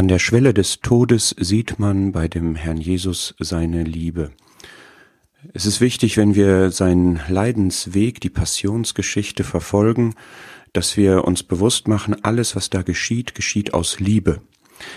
[0.00, 4.30] An der Schwelle des Todes sieht man bei dem Herrn Jesus seine Liebe.
[5.52, 10.14] Es ist wichtig, wenn wir seinen Leidensweg, die Passionsgeschichte verfolgen,
[10.72, 14.40] dass wir uns bewusst machen, alles, was da geschieht, geschieht aus Liebe.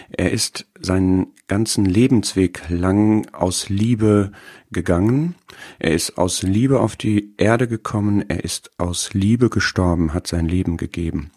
[0.10, 4.32] Er ist seinen ganzen Lebensweg lang aus Liebe
[4.72, 5.36] gegangen.
[5.80, 8.24] Er ist aus Liebe auf die Erde gekommen.
[8.28, 11.32] Er ist aus Liebe gestorben, hat sein Leben gegeben.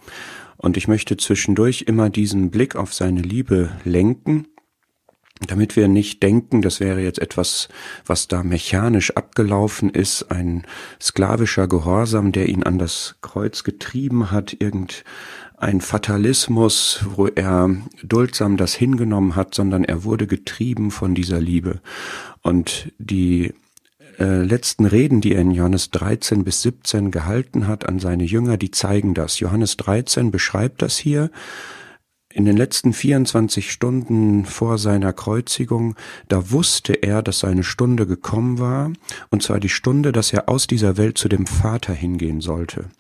[0.57, 4.47] Und ich möchte zwischendurch immer diesen Blick auf seine Liebe lenken,
[5.47, 7.69] damit wir nicht denken, das wäre jetzt etwas,
[8.07, 10.63] was da mechanisch abgelaufen ist, ein
[11.01, 17.71] sklavischer Gehorsam, der ihn an das Kreuz getrieben hat, irgendein Fatalismus, wo er
[18.03, 21.81] duldsam das hingenommen hat, sondern er wurde getrieben von dieser Liebe.
[22.43, 23.53] Und die
[24.19, 28.57] äh, letzten Reden, die er in Johannes 13 bis 17 gehalten hat an seine Jünger,
[28.57, 29.41] die zeigen das.
[29.41, 31.31] Johannes 13 beschreibt das hier.
[32.37, 35.97] In den letzten 24 Stunden vor seiner Kreuzigung,
[36.29, 38.93] da wusste er, dass seine Stunde gekommen war,
[39.31, 42.91] und zwar die Stunde, dass er aus dieser Welt zu dem Vater hingehen sollte.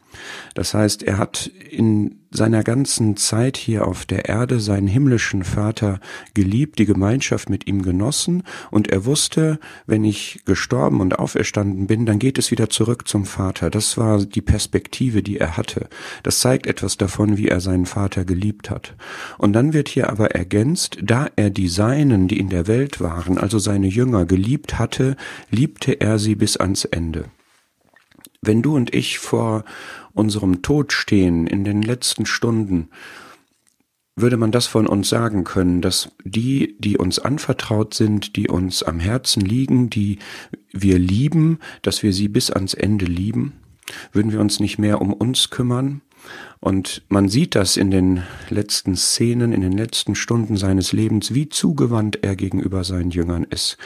[0.54, 6.00] Das heißt, er hat in seiner ganzen Zeit hier auf der Erde seinen himmlischen Vater
[6.34, 12.06] geliebt, die Gemeinschaft mit ihm genossen und er wusste, wenn ich gestorben und auferstanden bin,
[12.06, 13.70] dann geht es wieder zurück zum Vater.
[13.70, 15.88] Das war die Perspektive, die er hatte.
[16.22, 18.94] Das zeigt etwas davon, wie er seinen Vater geliebt hat.
[19.38, 23.38] Und dann wird hier aber ergänzt, da er die Seinen, die in der Welt waren,
[23.38, 25.16] also seine Jünger, geliebt hatte,
[25.50, 27.26] liebte er sie bis ans Ende.
[28.46, 29.64] Wenn du und ich vor
[30.12, 32.88] unserem Tod stehen in den letzten Stunden,
[34.14, 38.82] würde man das von uns sagen können, dass die, die uns anvertraut sind, die uns
[38.82, 40.18] am Herzen liegen, die
[40.72, 43.52] wir lieben, dass wir sie bis ans Ende lieben?
[44.12, 46.00] Würden wir uns nicht mehr um uns kümmern?
[46.60, 51.48] Und man sieht das in den letzten Szenen, in den letzten Stunden seines Lebens, wie
[51.48, 53.76] zugewandt er gegenüber seinen Jüngern ist.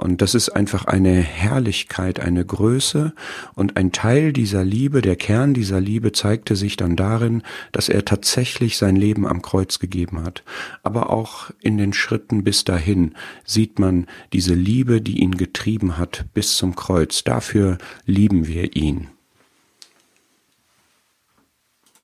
[0.00, 3.12] Und das ist einfach eine Herrlichkeit, eine Größe.
[3.54, 7.42] Und ein Teil dieser Liebe, der Kern dieser Liebe zeigte sich dann darin,
[7.72, 10.42] dass er tatsächlich sein Leben am Kreuz gegeben hat.
[10.82, 13.14] Aber auch in den Schritten bis dahin
[13.44, 17.22] sieht man diese Liebe, die ihn getrieben hat bis zum Kreuz.
[17.22, 17.76] Dafür
[18.06, 19.08] lieben wir ihn.